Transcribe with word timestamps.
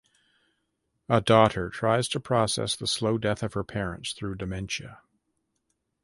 A 1.09 1.21
daughter 1.21 1.69
tries 1.69 2.07
to 2.07 2.19
process 2.19 2.75
the 2.75 2.87
slow 2.87 3.19
death 3.19 3.43
of 3.43 3.53
her 3.53 3.63
parents 3.63 4.13
through 4.13 4.33
dementia. 4.33 4.99